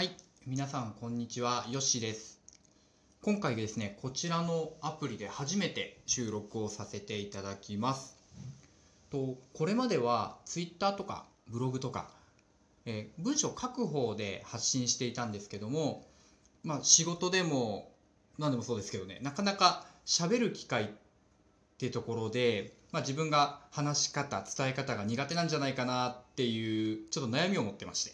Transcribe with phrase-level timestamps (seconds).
[0.00, 2.40] はい、皆さんこんにちは、よしです。
[3.20, 8.16] 今回ですね、こちらのアプリで初めて収録をさせていただきます。
[9.10, 12.08] とこれまでは Twitter とかブログとか、
[12.86, 16.06] えー文章書く方で発信していたんですけども、
[16.64, 17.92] まあ、仕事でも
[18.38, 20.88] 何でもそうですけどね、なかなか喋る機会っ
[21.76, 28.12] てところで、まあ、自分が話し方、伝え方が苦手なんじゃないかなっていうちょっと悩みを持ってまして。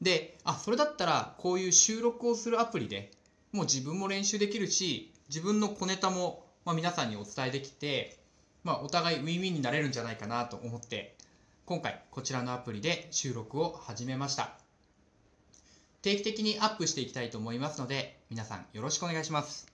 [0.00, 3.10] で、あ、それだったらこういう収録をするアプリで
[3.52, 8.18] もう自分も練習できるし、自分の小ネタも、まあ、皆さんにお伝えできて、
[8.64, 11.16] まあ、お互いウィンウィンになれるんじゃないかなと思って、
[11.64, 14.58] 今回こちらのアプリで収録を始めました。
[16.02, 19.66] 定期的にアップしていきたいと思いますので、皆さんよろしくお願いします。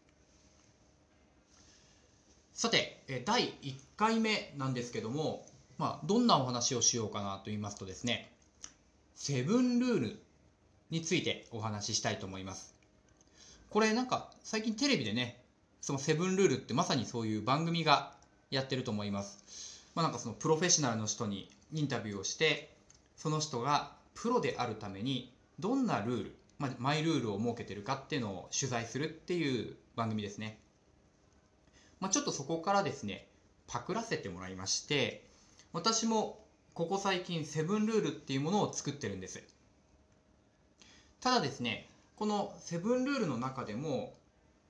[2.55, 5.45] さて、第1回目なんですけども、
[5.79, 8.32] まあ、どんなお話をしようかなと言いますとですね、
[9.25, 10.23] セブンルール
[10.91, 12.75] についてお話ししたいと思います。
[13.71, 15.41] これなんか最近テレビでね、
[15.81, 18.15] そのセブンルールってまさにそういう番組が
[18.51, 19.85] やってると思います。
[19.95, 22.75] まあなんかそのプロフェッショナルの人にインタビューをして、
[23.17, 30.59] その人がプロであるためにどんなルール、まあ、マイルールを設けてるかっていうのを取材するっていう番組ですね。
[32.01, 33.29] まあ、ちょっとそこからですね、
[33.69, 35.25] パクらせてもらいまして、
[35.73, 36.42] 私も
[36.75, 39.43] ここ最近セブンルールっていうものを作ってるんです。
[41.21, 44.15] ただですね、このセブンルールの中でも、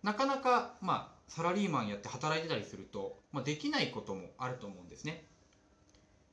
[0.03, 5.25] なかなか、まあ、サラリーマンやって働いてたりすると、まあ、できないこともあると思うんですね。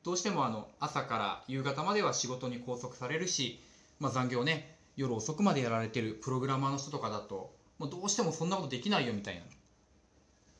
[0.03, 3.61] どうしてもあの朝から夕方までは仕事に拘束されるし、
[3.99, 9.41] まあ、残業ね、夜遅くまでやられてるプログラマーの人とかだと、もうどうしてもそんなことできないよみたいな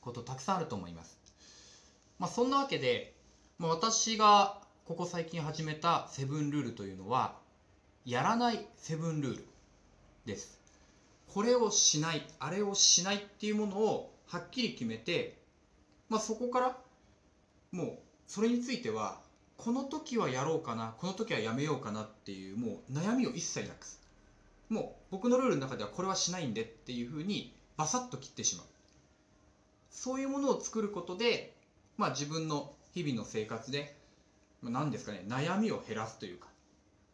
[0.02, 1.18] ことたくさんあると思います。
[2.20, 3.16] まあ、そんなわけで、
[3.58, 4.59] まあ、私が
[4.90, 7.38] ここ最近始めたセブンルールというのは、
[8.06, 9.46] やらないセブンルール
[10.26, 10.60] です。
[11.28, 15.38] これをしない、あれをしないっていうものをはっきり決めて、
[16.10, 16.78] まあ、そこから
[17.72, 19.22] もうそれについては、
[19.58, 24.02] この時はやろうかな、この時はやめようかなっていうもう悩みを一切なくす。
[24.70, 28.66] もう僕のルールの中ではこれはしないんでっていうふうにバサッと切ってしまう。
[29.92, 31.54] そういうものを作ることで、
[31.96, 33.99] まあ自分の日々の生活で、
[34.64, 36.48] 何ですかね、悩みを減らすというか、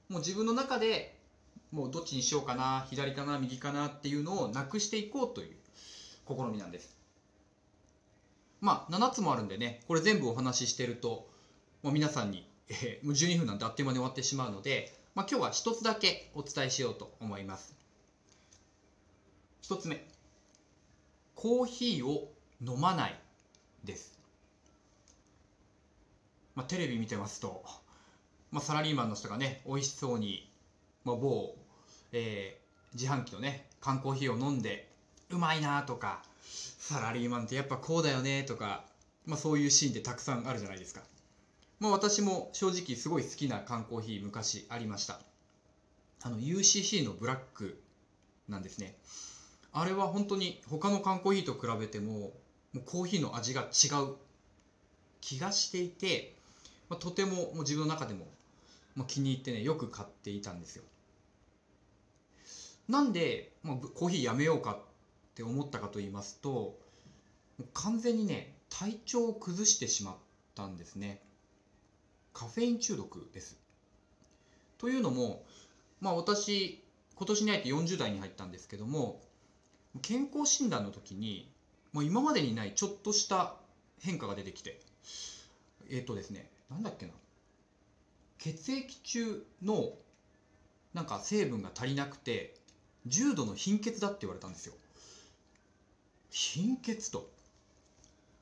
[0.09, 1.19] もう自分の中で
[1.71, 5.55] もうどっちにしようかな、左かな、右かなっていうのをなくしていこうという
[6.27, 6.95] 試みなんです。
[8.61, 11.27] まあ7つもあるんでね、これ全部お話ししてると、
[11.83, 17.75] もう皆さんに、えーもう12分なんてあっという間に終わってしまうので、まあ今日は一つだけお伝えしようと思います。
[19.61, 20.03] 一つ目、
[21.35, 23.19] コーヒーを飲まない
[23.83, 24.14] です。
[26.55, 27.63] まあテレビ見てますと、
[28.51, 30.49] まあサラリーマンの人がね、美味しそうに、
[31.03, 31.55] まあ某、
[32.11, 34.89] えー自販機のね、缶コーヒーを飲んで、
[35.29, 36.23] うまいなとか、
[36.77, 38.85] サラリーマンってやっぱこうだよねとか、
[39.25, 41.01] まあそういうシーンってたくさんあるじゃないですか。
[41.81, 45.19] まあ私も正直すごい好きな缶コーヒー昔ありました。
[46.23, 47.81] あの UCC のブラック
[48.47, 48.95] なんですね。
[49.73, 52.31] あれは本当に他の缶コーヒーと比べても、も
[52.75, 54.15] うコーヒーの味が違う
[55.19, 56.34] 気がしていて、
[56.89, 58.27] まあ、とてももう自分の中でも、
[58.95, 60.83] まあ、気に入ってね、よく買っていたんですよ。
[62.87, 64.77] なんで、まあ、コーヒーやめようかっ
[65.33, 66.77] て思ったかと言いますと、
[67.73, 70.15] 完全にね、体調を崩してしまっ
[70.55, 71.21] たんですね。
[72.33, 73.57] カフェイン中毒です。
[74.77, 75.45] というのも、
[76.01, 76.83] まあ私、
[77.15, 79.21] 今年に入って40代に入ったんですけども、
[80.01, 81.49] 健康診断の時に、
[81.93, 83.55] もう今までにないちょっとした
[84.01, 84.81] 変化が出てきて、
[85.89, 87.11] えっ、とですね、なんだっけな。
[88.39, 89.93] 血液中の
[90.93, 92.55] なんか成分が足りなくて、
[93.05, 94.73] 重度の貧血だって言われたんですよ。
[96.31, 97.29] 貧血と。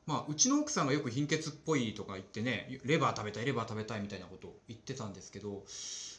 [0.06, 5.63] まあ、うちの奥さんがよく貧血っぽいとか言ってね、レバー食べたい、レバー食べたいみたいなことを言ってたんですけど、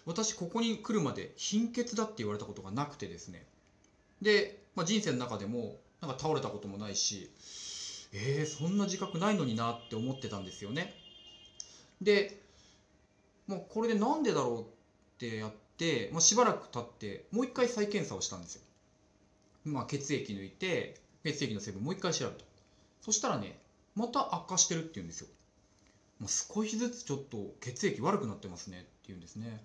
[0.07, 3.47] 私ここに来るまで貧血だって言われたことがなくてですね。
[4.23, 7.31] で、まあ、人生の中でも、なんか倒れたこともないし、
[8.13, 10.95] えー、そんな自覚ないのになって思ってたんですよね。
[12.05, 12.41] で、
[13.47, 14.65] もうこれでなんでだろうっ
[15.19, 18.63] てやって、まあ、しばらく経って、もう一回再検査をしたんですよ。
[19.65, 22.45] まあ、血液抜いて、血液の成分もう一回調べた。
[23.01, 23.59] そしたらね、
[23.95, 25.29] また悪化してるって言うんですよ。
[26.21, 29.65] もう少しずつちょっと血液悪くなってますねって言うんですね。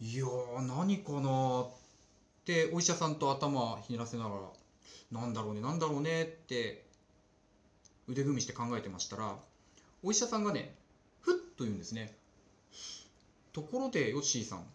[0.00, 0.26] いや、
[0.62, 1.70] 何かなっ
[2.44, 6.84] て、お医者さんと頭ひねらせながら、なんだろうね、なんだろうねって、
[8.08, 9.36] 腕組みして考えてましたら、
[10.02, 10.74] お医者さんがね、
[11.62, 12.12] と言うんですね。
[13.52, 14.66] ところで、ヨッシーさん、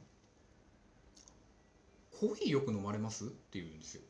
[2.19, 3.25] コーヒーよく飲まれます？
[3.25, 4.01] って言うんですよ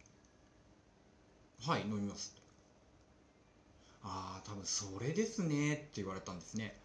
[1.66, 2.34] はい飲みます
[4.02, 6.80] ああ多分それですねって言われたんですね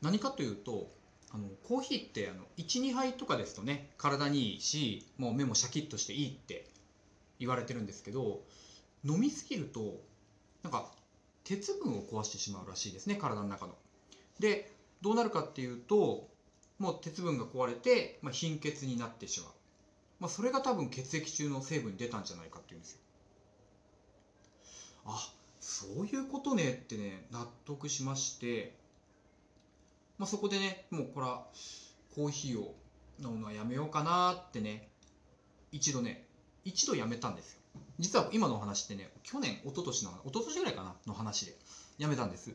[0.00, 0.90] 何かというと
[1.32, 6.66] あのコーヒーって12杯とかですとね体にいいしもう目もシャキッとしていいって
[7.38, 8.40] 言われてるんですけど
[9.04, 10.00] 飲みすぎると
[10.64, 10.90] なんか
[11.44, 13.74] 鉄分を壊してしまうらしいですね体の中の。
[14.40, 14.72] で
[15.02, 16.28] どうなるかっていうと
[16.78, 19.50] もう鉄分が壊れて、まあ、貧血になってしまう、
[20.20, 22.98] まあ、それが多分血液中の成分に出たんじゃないかっていうんですよ。
[25.04, 28.76] あそういうことねってね納得しまして、
[30.18, 31.46] まあ、そこでねもうこれは
[32.14, 32.74] コーヒーを
[33.20, 34.88] 飲むのはやめようかなってね
[35.72, 36.24] 一度ね
[36.64, 37.58] 一度やめたんですよ。
[37.98, 41.56] 実は今のお話ってね去年一昨年の一昨年ぐらいかなの話で
[41.98, 42.50] やめたんです、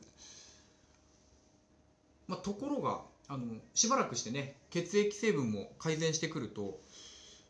[2.28, 6.80] まあ、ところがあのしばらくしてね血液成分も改善してくると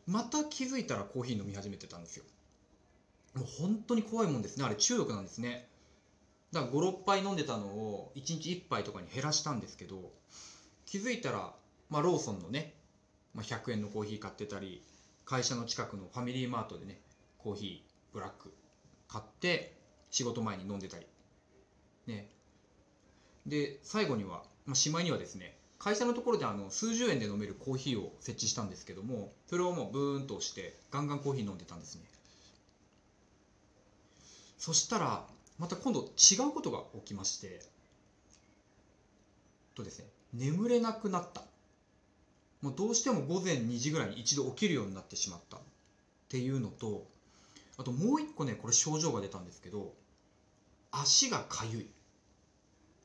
[0.06, 2.24] また気づいたらコーヒー飲み始めてたんですよ。
[3.34, 4.64] もう本当に怖いもんですね。
[4.64, 5.68] あれ中毒なんですね。
[6.52, 10.10] だから56杯飲んでたのを1日1杯とかに減らしたんですけど
[10.86, 11.52] 気づいたら、
[11.90, 12.74] まあ、ローソンのね、
[13.34, 14.82] まあ、100円のコーヒー買ってたり
[15.26, 17.00] 会社の近くのファミリーマートでね
[17.36, 18.54] コーヒーブラック
[19.08, 19.76] 買って
[20.10, 21.06] 仕事前に飲んでたり。
[22.06, 22.30] ね
[23.48, 32.02] で最後には、まあ、しまいにはですね会社のところであの数十円で飲めるコーヒーを設置したんですけどもそれをもうブーンと押してガンガンコーヒー飲んでたんですね。
[34.58, 35.24] そしたら
[35.58, 37.60] また今度違うことが起きまして
[39.74, 41.42] とですね眠れなくなった。
[42.60, 45.58] もうどうしても午前2時ぐらいに一度起きるようになってしまった。
[45.58, 45.60] っ
[46.28, 47.06] ていうのと
[47.78, 49.94] あともう一個ねこれ症状が出たんですけど
[50.90, 51.90] 足がかゆい。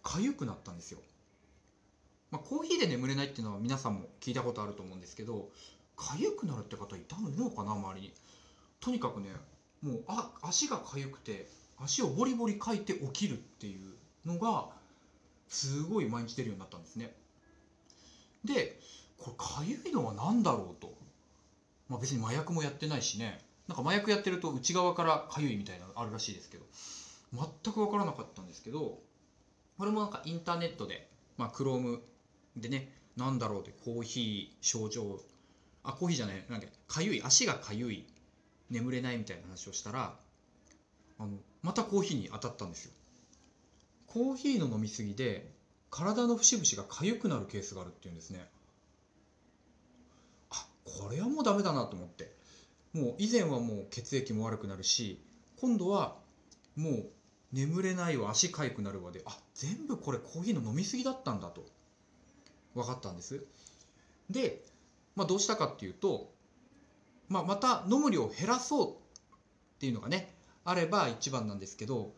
[0.03, 1.00] かゆくなったんですよ。
[2.31, 5.50] まあ、コーヒーで眠れないっていうのは皆さんも聞いたことあると思うんですけど
[5.97, 8.13] 痒くなるって方いたのいるのかな周りに。
[8.79, 9.29] とにかくね
[9.81, 11.47] もうあ足が痒くて
[11.77, 13.94] 足をボリボリかいて起きるっていう
[14.25, 14.67] のが
[15.47, 17.15] すごい毎日出るようになったんですね。
[18.44, 18.79] で
[19.17, 19.35] こ
[19.65, 20.94] れ痒いのは何だろうと、
[21.88, 23.39] まあ、別に麻薬もやってないしね。
[23.67, 26.65] なんか麻薬やってると内側から痒いみたいなのあるらしいですけど
[27.31, 28.99] 全く分からなかったんですけど
[29.77, 31.99] これもなんかインターネットで、まあ、Chrome
[32.57, 35.19] でねなんだろうってコーヒー症状
[35.83, 38.05] あコーヒーじゃないなんかかゆい足がかゆい
[38.69, 40.15] 眠れないみたいな話をしたら
[41.19, 41.29] あの
[41.61, 42.91] またコーヒーに当たったんですよ。
[44.07, 45.51] コーヒーの飲みすぎで
[45.89, 48.47] 体の節々が痒くなるケースがあるっていうんですね。
[50.51, 52.33] あこれはもうダメだなと思って。
[52.93, 55.19] もう以前はもう血液も悪くなるし
[55.59, 56.15] 今度は
[56.75, 57.09] もう
[57.53, 61.65] 眠れないわ足痒くなるわであ全部これコーヒーの飲みすぎだったんだと。
[62.73, 63.45] 分かったんです。
[64.31, 64.63] で、
[65.15, 66.31] まあ、どうしたかっていうと、
[67.29, 68.94] まあ、また飲む量を減らそうっ
[69.79, 70.33] ていうのがね
[70.65, 72.13] あれば一番なんですけど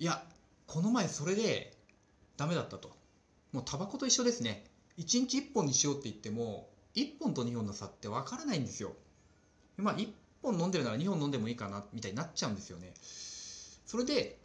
[0.00, 0.24] いや
[0.66, 1.76] この前それで
[2.36, 2.90] ダメだったと。
[3.52, 4.64] もうタバコと一緒ですね。
[4.98, 8.94] 1日1本にしようって言っても1本と2本の差って分からないんですよ。
[9.76, 10.08] まあ1
[10.42, 12.94] 本飲んでるなら2本飲んでもいいかなみたいになっちゃうんですよね。
[13.86, 14.41] それで、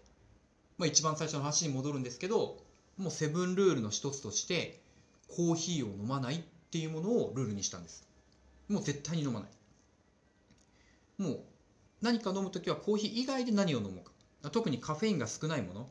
[0.78, 2.58] まあ、一番最初の話に戻るんですけど
[2.98, 4.80] もうセブンルールの一つとして
[5.28, 6.40] コーヒーを飲まないっ
[6.72, 8.08] ていうものをルールにしたんです。
[8.70, 9.50] もう絶対に飲まない。
[11.18, 11.40] もう
[12.02, 14.12] 何か飲む時はコーヒー以外で何を飲もうか。
[14.50, 15.90] 特にカフェインが少ないもの。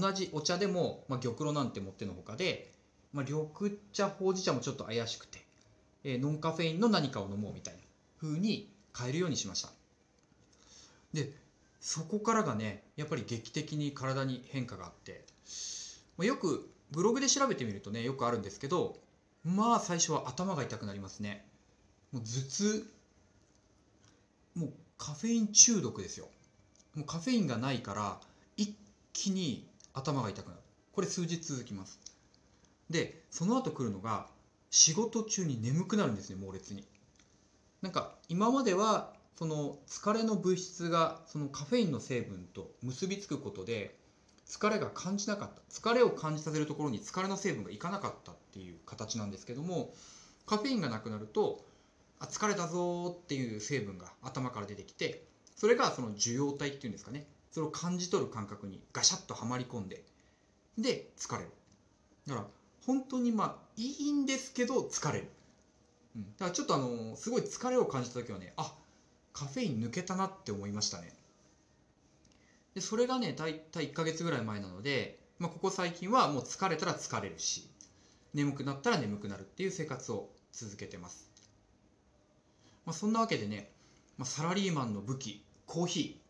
[0.00, 2.72] 同じお茶でも、まあ、玉露なんてもってのほかで、
[3.12, 5.44] まあ、緑茶ほうじ茶もちょっと怪しくて、
[6.04, 7.80] えー、ノンカフェインの何かを飲もうみたいな
[8.20, 9.68] 風に変えるようにしました。
[11.12, 11.30] で
[11.82, 15.24] そこからがねやっぱり劇的に体に変化があって、
[16.16, 18.96] ま、よくブログで調べてみるとねよくあるんですけど
[19.44, 21.44] まあ最初は頭が痛くなりますね。
[22.12, 22.86] もう頭痛。
[24.54, 26.28] もうカフェイン中毒ですよ。
[26.94, 28.20] もうカフェインがないから
[28.56, 28.76] 一
[29.12, 30.60] 気に頭が痛くなる。
[30.92, 31.98] これ数日続きます。
[32.88, 34.28] でその後来るのが
[34.70, 36.84] 仕事中に眠くなるんですね猛烈に。
[37.80, 43.96] なんか今まではその疲れの物質がそのカフェインの成分と結びつくことで
[44.46, 49.94] 疲れが感じなかった疲れを感じさせるところに疲れの成分がいかなかったっていう形なんですけども
[50.46, 51.64] カフェインがなくなると
[52.18, 55.24] あ疲れたぞっていう成分が頭から出てきて
[55.56, 60.04] それがその受容体っていうんですかねそれを感じ取る感覚にガシャッとはまり込んで
[60.78, 61.50] で疲れる。
[62.26, 62.46] だから
[62.86, 65.28] 本当にまあいいんですけど疲れる、
[66.16, 68.74] うん、だからちょっとあのすごい疲れを感じた時はねあ
[69.32, 71.12] カフェイン抜けたなって思いましたね。
[72.74, 77.68] でそれがね大体1ヶ月ぐらい前なので、まあ、ここ最近はもう疲れたら疲れるし
[78.34, 81.30] 眠くなったら眠くなるっていう生活を続けてます。
[82.84, 83.70] まあ、そんなわけでね、
[84.18, 86.20] まあ、サラリーマンの武器コーヒ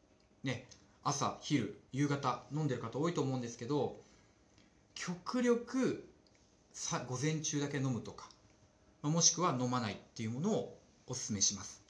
[0.45, 0.67] ーね
[1.05, 3.97] 朝昼夕方飲んでる方多いと思うんですけど
[4.95, 6.05] 極力
[6.73, 8.29] さ午前中だけ飲むとか、
[9.03, 11.82] もしくは飲まないっていうものをおすすめします。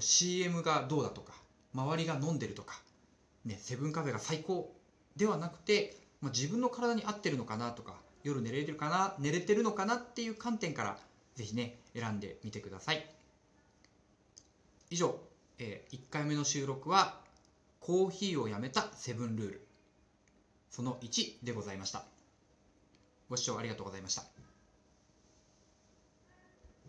[0.00, 1.32] CM がどうだとか
[1.74, 2.80] 周りが飲んでるとか、
[3.44, 4.74] ね、セブンカフェが最高
[5.16, 10.98] ではなくて、まあ、自分の体に合ってるのかなとか夜寝れてるかな寝れてるのかなっていう観点から
[11.36, 13.06] ぜひね選んでみてください。
[14.90, 15.18] 以上、
[15.58, 17.20] えー、1回目の収録は
[17.80, 19.66] コーヒーをやめたセブンルール。
[20.70, 22.04] その1でございました。
[23.28, 24.35] ご視聴ありがとうございました。